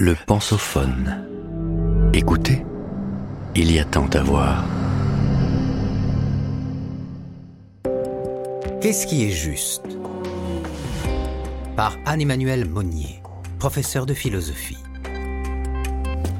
Le 0.00 0.14
pensophone. 0.14 1.26
Écoutez, 2.14 2.64
il 3.56 3.72
y 3.72 3.80
a 3.80 3.84
tant 3.84 4.06
à 4.06 4.22
voir. 4.22 4.64
Qu'est-ce 8.80 9.08
qui 9.08 9.24
est 9.24 9.32
juste? 9.32 9.82
Par 11.74 11.96
Anne-Emmanuel 12.06 12.64
Monnier, 12.64 13.20
professeur 13.58 14.06
de 14.06 14.14
philosophie. 14.14 14.78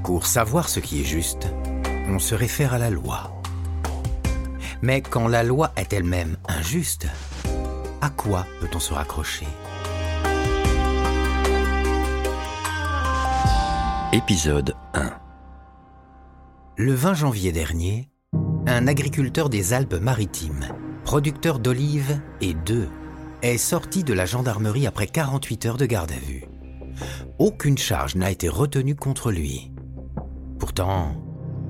Pour 0.04 0.27
savoir 0.27 0.68
ce 0.68 0.79
qui 0.79 1.00
est 1.00 1.04
juste, 1.04 1.48
on 2.09 2.20
se 2.20 2.36
réfère 2.36 2.75
à 2.75 2.79
la 2.79 2.90
loi. 2.90 3.43
Mais 4.82 5.00
quand 5.00 5.27
la 5.27 5.43
loi 5.43 5.72
est 5.75 5.93
elle-même 5.93 6.36
injuste, 6.46 7.09
à 8.02 8.11
quoi 8.11 8.46
peut-on 8.61 8.79
se 8.79 8.95
raccrocher? 8.95 9.48
Épisode 14.19 14.75
1 14.95 15.12
Le 16.77 16.92
20 16.92 17.15
janvier 17.15 17.52
dernier, 17.52 18.11
un 18.66 18.88
agriculteur 18.88 19.48
des 19.48 19.75
Alpes-Maritimes, 19.75 20.75
producteur 21.05 21.61
d'olives 21.61 22.20
et 22.41 22.52
d'œufs, 22.52 22.89
est 23.42 23.59
sorti 23.59 24.02
de 24.02 24.12
la 24.12 24.27
gendarmerie 24.27 24.89
après 24.89 25.06
48 25.06 25.66
heures 25.66 25.77
de 25.77 25.87
garde 25.87 26.11
à 26.11 26.16
vue. 26.16 26.47
Aucune 27.39 27.78
charge 27.78 28.16
n'a 28.16 28.33
été 28.33 28.48
retenue 28.48 28.97
contre 28.97 29.30
lui. 29.30 29.70
Pourtant, 30.59 31.14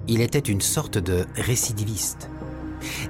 il 0.06 0.22
était 0.22 0.38
une 0.38 0.62
sorte 0.62 0.96
de 0.96 1.27
récidiviste. 1.34 2.30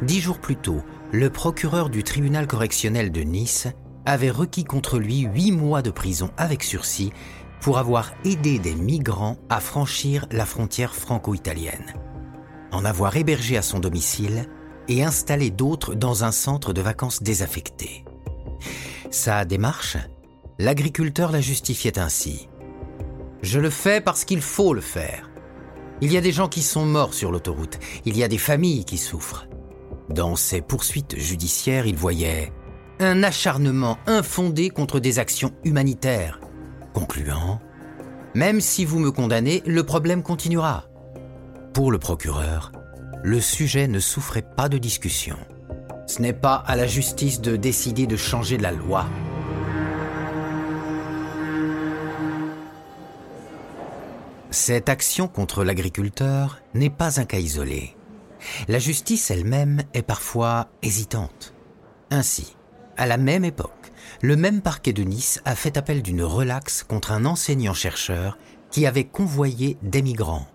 Dix 0.03 0.21
jours 0.21 0.41
plus 0.41 0.57
tôt, 0.57 0.83
le 1.13 1.31
procureur 1.31 1.91
du 1.91 2.03
tribunal 2.03 2.49
correctionnel 2.49 3.13
de 3.13 3.21
Nice 3.21 3.69
avait 4.05 4.31
requis 4.31 4.65
contre 4.65 4.99
lui 4.99 5.21
huit 5.21 5.53
mois 5.53 5.83
de 5.83 5.91
prison 5.91 6.31
avec 6.39 6.65
sursis 6.65 7.13
pour 7.61 7.79
avoir 7.79 8.13
aidé 8.25 8.59
des 8.59 8.75
migrants 8.75 9.37
à 9.49 9.61
franchir 9.61 10.27
la 10.31 10.47
frontière 10.47 10.95
franco-italienne, 10.95 11.95
en 12.73 12.85
avoir 12.85 13.17
hébergé 13.17 13.57
à 13.57 13.63
son 13.63 13.79
domicile 13.79 14.49
et 14.89 15.05
installé 15.05 15.51
d'autres 15.51 15.95
dans 15.95 16.25
un 16.25 16.33
centre 16.33 16.73
de 16.73 16.81
vacances 16.81 17.23
désaffecté. 17.23 18.05
Sa 19.11 19.45
démarche, 19.45 19.97
l'agriculteur 20.59 21.31
la 21.31 21.41
justifiait 21.41 21.99
ainsi. 21.99 22.49
Je 23.43 23.61
le 23.61 23.71
fais 23.71 24.01
parce 24.01 24.25
qu'il 24.25 24.43
faut 24.43 24.75
le 24.75 24.81
faire. 24.81 25.31
Il 26.01 26.13
y 26.13 26.17
a 26.17 26.21
des 26.21 26.33
gens 26.33 26.49
qui 26.49 26.63
sont 26.63 26.87
morts 26.87 27.15
sur 27.15 27.33
l'autoroute, 27.33 27.79
il 28.05 28.17
y 28.17 28.23
a 28.23 28.29
des 28.29 28.39
familles 28.39 28.85
qui 28.85 28.99
souffrent. 28.99 29.49
Dans 30.09 30.37
ses 30.37 30.63
poursuites 30.63 31.19
judiciaires, 31.19 31.87
il 31.87 31.97
voyait 31.97 32.53
un 33.01 33.23
acharnement 33.23 33.99
infondé 34.07 34.71
contre 34.71 35.01
des 35.01 35.19
actions 35.19 35.53
humanitaires, 35.65 36.41
concluant 36.99 37.61
Même 38.35 38.61
si 38.61 38.85
vous 38.85 38.99
me 38.99 39.13
condamnez, 39.13 39.63
le 39.67 39.85
problème 39.85 40.25
continuera. 40.25 40.85
Pour 41.73 41.93
le 41.93 41.99
procureur, 41.99 42.73
le 43.23 43.41
sujet 43.41 43.87
ne 43.87 44.01
souffrait 44.01 44.43
pas 44.57 44.69
de 44.69 44.79
discussion. 44.79 45.37
Ce 46.09 46.21
n'est 46.21 46.33
pas 46.33 46.57
à 46.57 46.75
la 46.75 46.89
justice 46.89 47.41
de 47.41 47.55
décider 47.55 48.09
de 48.09 48.17
changer 48.17 48.59
la 48.59 48.73
loi. 48.73 49.07
Cette 54.51 54.89
action 54.89 55.29
contre 55.29 55.63
l'agriculteur 55.63 56.61
n'est 56.75 56.91
pas 56.91 57.21
un 57.21 57.25
cas 57.25 57.39
isolé. 57.39 57.95
La 58.67 58.81
justice 58.81 59.31
elle-même 59.31 59.83
est 59.95 60.03
parfois 60.03 60.69
hésitante. 60.83 61.55
Ainsi, 62.11 62.57
à 62.99 63.07
la 63.07 63.17
même 63.17 63.45
époque, 63.45 63.93
le 64.21 64.37
même 64.37 64.61
parquet 64.61 64.93
de 64.93 65.03
Nice 65.03 65.41
a 65.45 65.55
fait 65.55 65.77
appel 65.77 66.03
d'une 66.03 66.23
relaxe 66.23 66.83
contre 66.83 67.13
un 67.13 67.25
enseignant-chercheur 67.25 68.37
qui 68.71 68.87
avait 68.87 69.05
convoyé 69.05 69.79
des 69.83 70.03
migrants. 70.03 70.47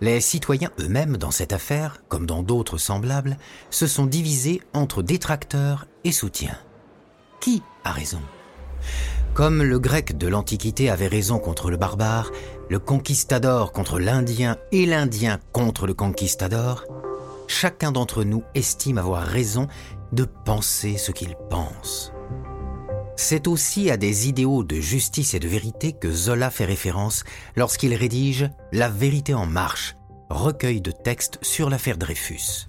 Les 0.00 0.20
citoyens 0.20 0.70
eux-mêmes 0.78 1.16
dans 1.16 1.30
cette 1.30 1.52
affaire, 1.52 2.02
comme 2.08 2.26
dans 2.26 2.42
d'autres 2.42 2.78
semblables, 2.78 3.36
se 3.70 3.86
sont 3.86 4.06
divisés 4.06 4.62
entre 4.72 5.02
détracteurs 5.02 5.86
et 6.04 6.12
soutiens. 6.12 6.58
Qui 7.40 7.62
a 7.84 7.92
raison? 7.92 8.20
Comme 9.34 9.62
le 9.62 9.78
grec 9.78 10.16
de 10.16 10.26
l'Antiquité 10.26 10.90
avait 10.90 11.06
raison 11.06 11.38
contre 11.38 11.70
le 11.70 11.76
barbare, 11.76 12.30
le 12.68 12.78
conquistador 12.78 13.72
contre 13.72 13.98
l'Indien 13.98 14.56
et 14.72 14.86
l'Indien 14.86 15.38
contre 15.52 15.86
le 15.86 15.94
conquistador, 15.94 16.84
chacun 17.50 17.92
d'entre 17.92 18.24
nous 18.24 18.44
estime 18.54 18.98
avoir 18.98 19.24
raison 19.24 19.66
de 20.12 20.24
penser 20.24 20.96
ce 20.96 21.12
qu'il 21.12 21.34
pense. 21.50 22.12
C'est 23.16 23.48
aussi 23.48 23.90
à 23.90 23.96
des 23.96 24.28
idéaux 24.28 24.64
de 24.64 24.76
justice 24.76 25.34
et 25.34 25.40
de 25.40 25.48
vérité 25.48 25.92
que 25.92 26.10
Zola 26.10 26.50
fait 26.50 26.64
référence 26.64 27.24
lorsqu'il 27.56 27.92
rédige 27.94 28.48
La 28.72 28.88
vérité 28.88 29.34
en 29.34 29.46
marche, 29.46 29.96
recueil 30.30 30.80
de 30.80 30.90
textes 30.90 31.38
sur 31.42 31.68
l'affaire 31.68 31.98
Dreyfus. 31.98 32.68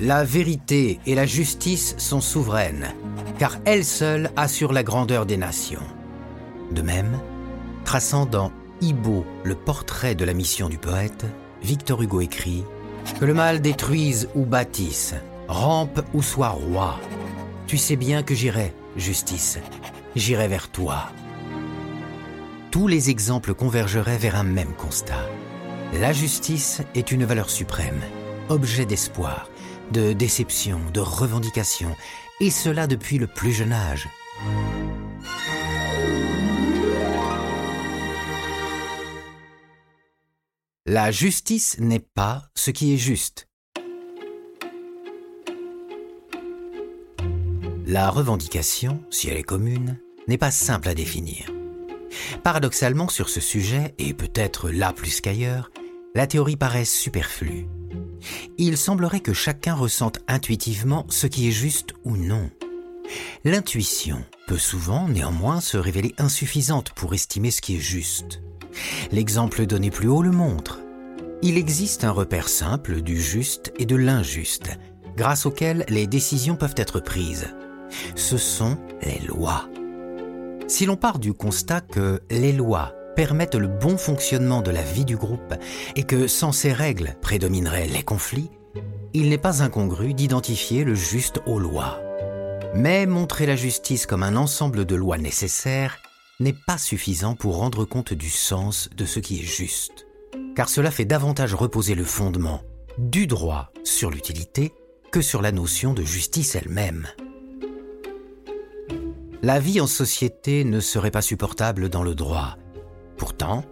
La 0.00 0.24
vérité 0.24 0.98
et 1.06 1.14
la 1.14 1.26
justice 1.26 1.94
sont 1.98 2.20
souveraines, 2.20 2.94
car 3.38 3.58
elles 3.64 3.84
seules 3.84 4.30
assurent 4.34 4.72
la 4.72 4.82
grandeur 4.82 5.26
des 5.26 5.36
nations. 5.36 5.86
De 6.72 6.82
même, 6.82 7.20
traçant 7.84 8.26
dans 8.26 8.50
Ibo 8.80 9.24
le 9.44 9.54
portrait 9.54 10.14
de 10.14 10.24
la 10.24 10.34
mission 10.34 10.68
du 10.68 10.78
poète, 10.78 11.26
Victor 11.62 12.02
Hugo 12.02 12.20
écrit 12.20 12.64
Que 13.18 13.24
le 13.24 13.34
mal 13.34 13.60
détruise 13.60 14.28
ou 14.34 14.44
bâtisse, 14.44 15.14
rampe 15.48 16.00
ou 16.12 16.22
soit 16.22 16.48
roi, 16.48 16.98
tu 17.66 17.78
sais 17.78 17.96
bien 17.96 18.22
que 18.22 18.34
j'irai, 18.34 18.74
justice, 18.96 19.58
j'irai 20.16 20.48
vers 20.48 20.70
toi. 20.70 21.08
Tous 22.70 22.88
les 22.88 23.10
exemples 23.10 23.54
convergeraient 23.54 24.18
vers 24.18 24.36
un 24.36 24.44
même 24.44 24.74
constat. 24.74 25.28
La 26.00 26.12
justice 26.12 26.82
est 26.94 27.12
une 27.12 27.24
valeur 27.24 27.50
suprême, 27.50 28.00
objet 28.48 28.86
d'espoir, 28.86 29.48
de 29.92 30.12
déception, 30.12 30.80
de 30.92 31.00
revendication, 31.00 31.94
et 32.40 32.50
cela 32.50 32.86
depuis 32.86 33.18
le 33.18 33.26
plus 33.26 33.52
jeune 33.52 33.72
âge. 33.72 34.08
La 40.84 41.12
justice 41.12 41.78
n'est 41.78 42.00
pas 42.00 42.50
ce 42.56 42.72
qui 42.72 42.92
est 42.92 42.96
juste. 42.96 43.46
La 47.86 48.10
revendication, 48.10 49.00
si 49.08 49.28
elle 49.28 49.36
est 49.36 49.44
commune, 49.44 50.00
n'est 50.26 50.38
pas 50.38 50.50
simple 50.50 50.88
à 50.88 50.94
définir. 50.94 51.46
Paradoxalement, 52.42 53.08
sur 53.08 53.28
ce 53.28 53.40
sujet, 53.40 53.94
et 53.98 54.12
peut-être 54.12 54.70
là 54.70 54.92
plus 54.92 55.20
qu'ailleurs, 55.20 55.70
la 56.16 56.26
théorie 56.26 56.56
paraît 56.56 56.84
superflue. 56.84 57.68
Il 58.58 58.76
semblerait 58.76 59.20
que 59.20 59.32
chacun 59.32 59.76
ressente 59.76 60.18
intuitivement 60.26 61.06
ce 61.10 61.28
qui 61.28 61.46
est 61.46 61.52
juste 61.52 61.94
ou 62.02 62.16
non. 62.16 62.50
L'intuition 63.44 64.24
peut 64.48 64.58
souvent 64.58 65.06
néanmoins 65.06 65.60
se 65.60 65.76
révéler 65.76 66.12
insuffisante 66.18 66.90
pour 66.90 67.14
estimer 67.14 67.52
ce 67.52 67.60
qui 67.60 67.76
est 67.76 67.80
juste. 67.80 68.42
L'exemple 69.12 69.66
donné 69.66 69.90
plus 69.90 70.08
haut 70.08 70.22
le 70.22 70.30
montre. 70.30 70.80
Il 71.42 71.58
existe 71.58 72.04
un 72.04 72.10
repère 72.10 72.48
simple 72.48 73.02
du 73.02 73.20
juste 73.20 73.72
et 73.78 73.86
de 73.86 73.96
l'injuste, 73.96 74.70
grâce 75.16 75.46
auquel 75.46 75.84
les 75.88 76.06
décisions 76.06 76.56
peuvent 76.56 76.74
être 76.76 77.00
prises 77.00 77.48
ce 78.14 78.36
sont 78.36 78.76
les 79.02 79.20
lois. 79.26 79.68
Si 80.68 80.86
l'on 80.86 80.96
part 80.96 81.18
du 81.18 81.32
constat 81.32 81.80
que 81.80 82.20
les 82.30 82.52
lois 82.52 82.94
permettent 83.16 83.54
le 83.54 83.68
bon 83.68 83.98
fonctionnement 83.98 84.62
de 84.62 84.70
la 84.70 84.82
vie 84.82 85.04
du 85.04 85.16
groupe 85.16 85.54
et 85.96 86.04
que 86.04 86.26
sans 86.26 86.52
ces 86.52 86.72
règles 86.72 87.16
prédomineraient 87.20 87.88
les 87.88 88.02
conflits, 88.02 88.50
il 89.12 89.28
n'est 89.28 89.38
pas 89.38 89.62
incongru 89.62 90.14
d'identifier 90.14 90.84
le 90.84 90.94
juste 90.94 91.40
aux 91.46 91.58
lois. 91.58 92.00
Mais 92.74 93.04
montrer 93.04 93.44
la 93.44 93.56
justice 93.56 94.06
comme 94.06 94.22
un 94.22 94.36
ensemble 94.36 94.86
de 94.86 94.94
lois 94.94 95.18
nécessaires 95.18 95.98
n'est 96.42 96.56
pas 96.66 96.78
suffisant 96.78 97.34
pour 97.34 97.56
rendre 97.56 97.84
compte 97.84 98.12
du 98.12 98.30
sens 98.30 98.88
de 98.96 99.04
ce 99.04 99.20
qui 99.20 99.40
est 99.40 99.44
juste, 99.44 100.06
car 100.54 100.68
cela 100.68 100.90
fait 100.90 101.04
davantage 101.04 101.54
reposer 101.54 101.94
le 101.94 102.04
fondement 102.04 102.62
du 102.98 103.26
droit 103.26 103.72
sur 103.84 104.10
l'utilité 104.10 104.72
que 105.10 105.22
sur 105.22 105.40
la 105.42 105.52
notion 105.52 105.94
de 105.94 106.02
justice 106.02 106.54
elle-même 106.54 107.06
la 109.42 109.58
vie 109.58 109.80
en 109.80 109.88
société 109.88 110.62
ne 110.62 110.78
serait 110.78 111.10
pas 111.10 111.20
supportable 111.20 111.88
dans 111.88 112.04
le 112.04 112.14
droit. 112.14 112.56
Pourtant, 113.16 113.64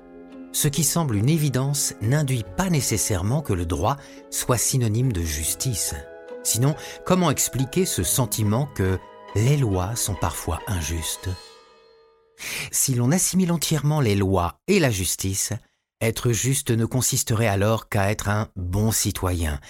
ce 0.53 0.67
qui 0.67 0.83
semble 0.83 1.15
une 1.15 1.29
évidence 1.29 1.95
n'induit 2.03 2.45
pas 2.57 2.71
nécessairement 2.71 3.41
que 3.41 3.53
le 3.53 3.67
droit 3.67 3.97
soit 4.31 4.59
synonyme 4.59 5.13
de 5.13 5.23
justice. 5.23 5.95
Sinon, 6.43 6.75
comment 7.07 7.31
expliquer 7.31 7.85
ce 7.85 8.03
sentiment 8.03 8.67
que 8.75 8.99
les 9.37 9.57
lois 9.57 9.95
sont 9.95 10.15
parfois 10.15 10.59
injustes? 10.67 11.29
Si 12.71 12.95
l'on 12.95 13.13
assimile 13.13 13.53
entièrement 13.53 14.01
les 14.01 14.15
lois 14.15 14.61
et 14.67 14.79
la 14.79 14.91
justice, 14.91 15.53
être 16.01 16.33
juste 16.33 16.71
ne 16.71 16.87
consisterait 16.87 17.47
alors 17.47 17.89
qu'à 17.89 18.11
être 18.11 18.29
un 18.29 18.49
bon 18.57 18.91
citoyen, 18.91 19.61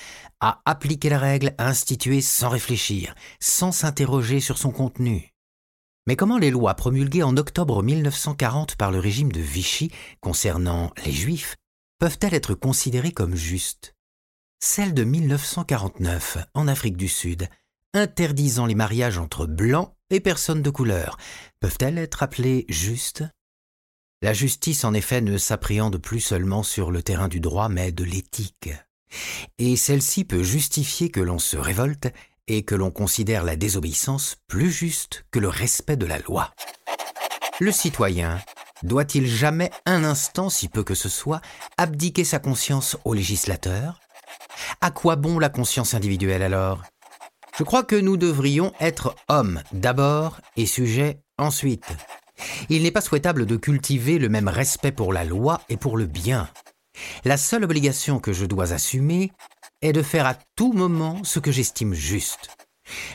à 0.40 0.62
appliquer 0.64 1.08
la 1.08 1.18
règle 1.18 1.54
instituée 1.58 2.20
sans 2.20 2.48
réfléchir, 2.48 3.14
sans 3.40 3.72
s'interroger 3.72 4.40
sur 4.40 4.56
son 4.56 4.70
contenu. 4.70 5.34
Mais 6.06 6.16
comment 6.16 6.38
les 6.38 6.50
lois 6.50 6.74
promulguées 6.74 7.22
en 7.22 7.36
octobre 7.36 7.82
1940 7.82 8.76
par 8.76 8.90
le 8.90 8.98
régime 8.98 9.32
de 9.32 9.40
Vichy 9.40 9.90
concernant 10.20 10.92
les 11.04 11.12
Juifs 11.12 11.56
peuvent-elles 11.98 12.34
être 12.34 12.54
considérées 12.54 13.12
comme 13.12 13.36
justes? 13.36 13.94
Celles 14.60 14.94
de 14.94 15.04
1949 15.04 16.38
en 16.54 16.68
Afrique 16.68 16.96
du 16.96 17.08
Sud, 17.08 17.48
interdisant 17.92 18.66
les 18.66 18.74
mariages 18.74 19.18
entre 19.18 19.46
blancs 19.46 19.92
et 20.10 20.20
personnes 20.20 20.62
de 20.62 20.70
couleur, 20.70 21.16
peuvent-elles 21.60 21.98
être 21.98 22.22
appelées 22.22 22.66
justes? 22.68 23.24
La 24.22 24.32
justice, 24.34 24.84
en 24.84 24.92
effet, 24.92 25.20
ne 25.20 25.38
s'appréhende 25.38 25.96
plus 25.96 26.20
seulement 26.20 26.62
sur 26.62 26.90
le 26.90 27.02
terrain 27.02 27.28
du 27.28 27.40
droit, 27.40 27.68
mais 27.68 27.90
de 27.92 28.04
l'éthique. 28.04 28.70
Et 29.58 29.76
celle-ci 29.76 30.24
peut 30.24 30.42
justifier 30.42 31.10
que 31.10 31.20
l'on 31.20 31.38
se 31.38 31.56
révolte 31.56 32.08
et 32.46 32.64
que 32.64 32.74
l'on 32.74 32.90
considère 32.90 33.44
la 33.44 33.56
désobéissance 33.56 34.36
plus 34.46 34.70
juste 34.70 35.24
que 35.30 35.38
le 35.38 35.48
respect 35.48 35.96
de 35.96 36.06
la 36.06 36.18
loi. 36.18 36.52
Le 37.60 37.72
citoyen 37.72 38.40
doit-il 38.82 39.26
jamais 39.26 39.70
un 39.86 40.04
instant, 40.04 40.50
si 40.50 40.68
peu 40.68 40.82
que 40.82 40.94
ce 40.94 41.08
soit, 41.08 41.40
abdiquer 41.78 42.24
sa 42.24 42.38
conscience 42.38 42.96
au 43.04 43.14
législateur? 43.14 44.00
À 44.80 44.90
quoi 44.90 45.16
bon 45.16 45.38
la 45.38 45.48
conscience 45.48 45.94
individuelle 45.94 46.42
alors? 46.42 46.82
Je 47.60 47.64
crois 47.64 47.82
que 47.82 47.94
nous 47.94 48.16
devrions 48.16 48.72
être 48.80 49.14
hommes 49.28 49.62
d'abord 49.72 50.40
et 50.56 50.64
sujets 50.64 51.20
ensuite. 51.36 51.84
Il 52.70 52.84
n'est 52.84 52.90
pas 52.90 53.02
souhaitable 53.02 53.44
de 53.44 53.56
cultiver 53.56 54.18
le 54.18 54.30
même 54.30 54.48
respect 54.48 54.92
pour 54.92 55.12
la 55.12 55.26
loi 55.26 55.60
et 55.68 55.76
pour 55.76 55.98
le 55.98 56.06
bien. 56.06 56.48
La 57.26 57.36
seule 57.36 57.64
obligation 57.64 58.18
que 58.18 58.32
je 58.32 58.46
dois 58.46 58.72
assumer 58.72 59.30
est 59.82 59.92
de 59.92 60.00
faire 60.00 60.24
à 60.24 60.38
tout 60.56 60.72
moment 60.72 61.22
ce 61.22 61.38
que 61.38 61.52
j'estime 61.52 61.92
juste. 61.92 62.56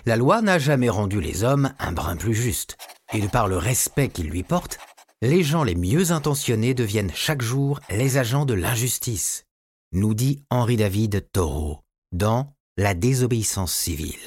La 0.06 0.16
loi 0.16 0.44
n'a 0.44 0.60
jamais 0.60 0.90
rendu 0.90 1.20
les 1.20 1.44
hommes 1.44 1.74
un 1.80 1.92
brin 1.92 2.16
plus 2.16 2.36
juste, 2.36 2.78
et 3.14 3.22
de 3.22 3.28
par 3.28 3.48
le 3.48 3.58
respect 3.58 4.10
qu'ils 4.10 4.30
lui 4.30 4.44
portent, 4.44 4.78
les 5.24 5.42
gens 5.42 5.64
les 5.64 5.74
mieux 5.74 6.12
intentionnés 6.12 6.76
deviennent 6.76 7.12
chaque 7.16 7.42
jour 7.42 7.80
les 7.90 8.18
agents 8.18 8.46
de 8.46 8.54
l'injustice, 8.54 9.46
nous 9.92 10.14
dit 10.14 10.44
Henri 10.52 10.78
David 10.78 11.26
Thoreau 11.32 11.80
dans 12.12 12.56
La 12.78 12.94
désobéissance 12.94 13.74
civile. 13.74 14.20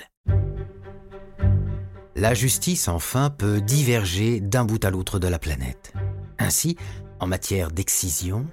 La 2.16 2.32
justice, 2.32 2.88
enfin, 2.88 3.28
peut 3.28 3.60
diverger 3.60 4.40
d'un 4.40 4.64
bout 4.64 4.82
à 4.86 4.90
l'autre 4.90 5.18
de 5.18 5.28
la 5.28 5.38
planète. 5.38 5.92
Ainsi, 6.38 6.78
en 7.20 7.26
matière 7.26 7.70
d'excision, 7.70 8.46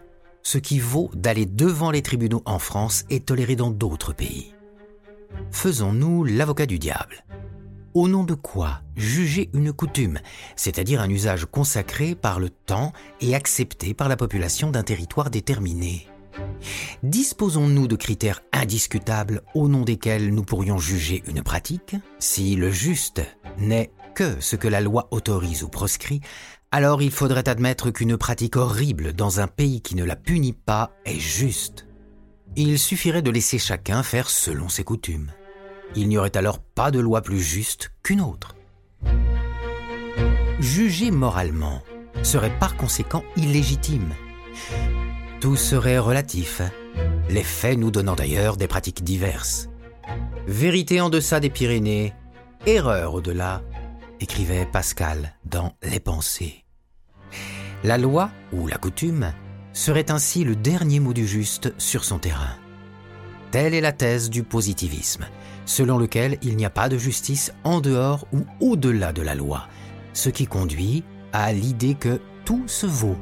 ce 0.44 0.58
qui 0.58 0.80
vaut 0.80 1.10
d'aller 1.14 1.46
devant 1.46 1.92
les 1.92 2.02
tribunaux 2.02 2.42
en 2.44 2.60
France 2.60 3.06
est 3.10 3.28
toléré 3.28 3.56
dans 3.56 3.72
d'autres 3.72 4.12
pays. 4.12 4.54
Faisons-nous 5.52 6.26
l'avocat 6.26 6.66
du 6.66 6.78
diable. 6.78 7.24
Au 7.94 8.10
nom 8.10 8.26
de 8.26 8.34
quoi 8.34 8.82
juger 8.98 9.50
une 9.54 9.72
coutume, 9.72 10.20
c'est-à-dire 10.58 11.00
un 11.00 11.10
usage 11.10 11.46
consacré 11.46 12.16
par 12.16 12.42
le 12.42 12.50
temps 12.50 12.92
et 13.22 13.34
accepté 13.34 13.94
par 13.94 14.10
la 14.10 14.18
population 14.18 14.72
d'un 14.72 14.84
territoire 14.84 15.30
déterminé? 15.30 16.06
Disposons-nous 17.04 17.88
de 17.88 17.96
critères 17.96 18.42
indiscutables 18.52 19.42
au 19.54 19.68
nom 19.68 19.82
desquels 19.82 20.34
nous 20.34 20.44
pourrions 20.44 20.78
juger 20.78 21.24
une 21.28 21.44
pratique 21.44 21.96
Si 22.20 22.56
le 22.56 22.72
juste 22.72 23.22
n'est 23.58 23.92
que 24.16 24.40
ce 24.40 24.56
que 24.56 24.68
la 24.68 24.82
loi 24.82 25.08
autorise 25.12 25.64
ou 25.64 25.68
proscrit, 25.68 26.22
alors 26.72 27.02
il 27.02 27.12
faudrait 27.12 27.48
admettre 27.48 27.92
qu'une 27.92 28.18
pratique 28.18 28.56
horrible 28.56 29.14
dans 29.14 29.40
un 29.40 29.48
pays 29.48 29.82
qui 29.82 29.96
ne 29.96 30.04
la 30.04 30.16
punit 30.16 30.54
pas 30.54 30.92
est 31.06 31.20
juste. 31.20 31.86
Il 32.56 32.80
suffirait 32.80 33.22
de 33.22 33.32
laisser 33.32 33.60
chacun 33.60 34.04
faire 34.04 34.30
selon 34.30 34.70
ses 34.70 34.84
coutumes. 34.84 35.32
Il 35.96 36.08
n'y 36.08 36.18
aurait 36.18 36.36
alors 36.38 36.60
pas 36.60 36.92
de 36.92 37.00
loi 37.00 37.22
plus 37.22 37.40
juste 37.40 37.92
qu'une 38.04 38.22
autre. 38.22 38.56
Juger 40.60 41.12
moralement 41.12 41.82
serait 42.24 42.58
par 42.58 42.76
conséquent 42.78 43.24
illégitime. 43.36 44.14
Tout 45.42 45.56
serait 45.56 46.00
relatif, 46.00 46.62
les 47.30 47.44
faits 47.44 47.78
nous 47.78 47.92
donnant 47.92 48.16
d'ailleurs 48.16 48.58
des 48.58 48.68
pratiques 48.68 49.04
diverses. 49.04 49.70
Vérité 50.48 51.02
en 51.02 51.10
deçà 51.10 51.40
des 51.40 51.50
Pyrénées, 51.50 52.14
erreur 52.66 53.16
au-delà, 53.16 53.62
écrivait 54.20 54.66
Pascal 54.66 55.36
dans 55.46 55.74
Les 55.84 56.00
Pensées. 56.00 56.64
La 57.84 57.98
loi, 57.98 58.32
ou 58.54 58.68
la 58.68 58.78
coutume, 58.78 59.34
serait 59.74 60.10
ainsi 60.10 60.44
le 60.44 60.56
dernier 60.56 61.00
mot 61.00 61.14
du 61.14 61.28
juste 61.28 61.74
sur 61.78 62.06
son 62.06 62.18
terrain. 62.18 62.56
Telle 63.52 63.74
est 63.74 63.82
la 63.82 63.92
thèse 63.92 64.30
du 64.30 64.44
positivisme, 64.44 65.26
selon 65.66 65.98
lequel 65.98 66.38
il 66.42 66.56
n'y 66.56 66.66
a 66.66 66.70
pas 66.70 66.90
de 66.90 66.98
justice 66.98 67.54
en 67.64 67.82
dehors 67.82 68.26
ou 68.32 68.46
au-delà 68.60 69.14
de 69.14 69.22
la 69.22 69.36
loi, 69.36 69.68
ce 70.14 70.30
qui 70.30 70.48
conduit 70.48 71.04
à 71.34 71.52
l'idée 71.52 71.96
que 71.96 72.22
tout 72.46 72.64
se 72.68 72.86
vaut. 72.86 73.18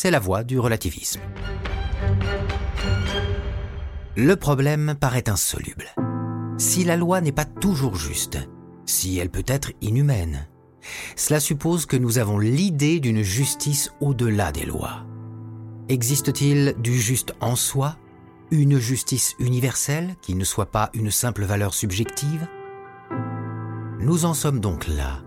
C'est 0.00 0.12
la 0.12 0.20
voie 0.20 0.44
du 0.44 0.60
relativisme. 0.60 1.20
Le 4.14 4.36
problème 4.36 4.94
paraît 4.94 5.28
insoluble. 5.28 5.86
Si 6.56 6.84
la 6.84 6.96
loi 6.96 7.20
n'est 7.20 7.32
pas 7.32 7.44
toujours 7.44 7.96
juste, 7.96 8.38
si 8.86 9.18
elle 9.18 9.28
peut 9.28 9.42
être 9.48 9.72
inhumaine, 9.80 10.46
cela 11.16 11.40
suppose 11.40 11.84
que 11.84 11.96
nous 11.96 12.18
avons 12.18 12.38
l'idée 12.38 13.00
d'une 13.00 13.22
justice 13.22 13.90
au-delà 14.00 14.52
des 14.52 14.66
lois. 14.66 15.04
Existe-t-il 15.88 16.76
du 16.78 16.96
juste 16.96 17.34
en 17.40 17.56
soi, 17.56 17.96
une 18.52 18.78
justice 18.78 19.34
universelle 19.40 20.14
qui 20.22 20.36
ne 20.36 20.44
soit 20.44 20.70
pas 20.70 20.90
une 20.94 21.10
simple 21.10 21.42
valeur 21.42 21.74
subjective? 21.74 22.46
Nous 23.98 24.26
en 24.26 24.34
sommes 24.34 24.60
donc 24.60 24.86
là. 24.86 25.24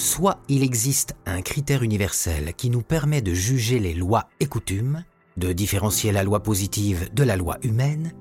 Soit 0.00 0.38
il 0.48 0.62
existe 0.62 1.14
un 1.26 1.42
critère 1.42 1.82
universel 1.82 2.54
qui 2.56 2.70
nous 2.70 2.80
permet 2.80 3.20
de 3.20 3.34
juger 3.34 3.78
les 3.78 3.92
lois 3.92 4.30
et 4.40 4.46
coutumes, 4.46 5.04
de 5.36 5.52
différencier 5.52 6.10
la 6.10 6.24
loi 6.24 6.42
positive 6.42 7.12
de 7.12 7.22
la 7.22 7.36
loi 7.36 7.58
humaine, 7.62 8.14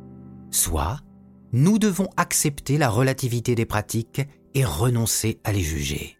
soit 0.51 0.99
nous 1.53 1.79
devons 1.79 2.09
accepter 2.17 2.77
la 2.77 2.89
relativité 2.89 3.55
des 3.55 3.65
pratiques 3.65 4.21
et 4.55 4.65
renoncer 4.65 5.39
à 5.45 5.53
les 5.53 5.61
juger. 5.61 6.17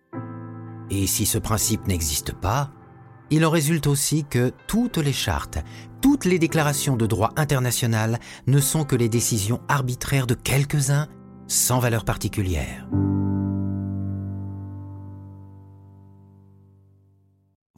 Et 0.92 1.06
si 1.08 1.26
ce 1.26 1.38
principe 1.38 1.88
n'existe 1.88 2.32
pas, 2.32 2.72
il 3.30 3.46
en 3.46 3.50
résulte 3.50 3.88
aussi 3.88 4.24
que 4.24 4.54
toutes 4.66 4.98
les 4.98 5.12
chartes, 5.12 5.60
toutes 6.02 6.24
les 6.24 6.40
déclarations 6.40 6.96
de 6.96 7.06
droit 7.06 7.34
international 7.36 8.18
ne 8.48 8.62
sont 8.62 8.86
que 8.86 8.96
les 8.96 9.10
décisions 9.10 9.60
arbitraires 9.68 10.26
de 10.26 10.36
quelques-uns 10.36 11.10
sans 11.48 11.80
valeur 11.80 12.06
particulière. 12.06 12.88